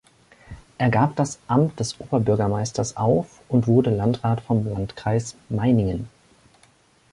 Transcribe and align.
Er 0.79 0.89
gab 0.89 1.15
das 1.15 1.37
Amt 1.45 1.79
des 1.79 1.99
Oberbürgermeisters 1.99 2.97
auf 2.97 3.39
und 3.49 3.67
wurde 3.67 3.95
Landrat 3.95 4.41
vom 4.41 4.65
Landkreis 4.67 5.35
Meiningen. 5.47 6.09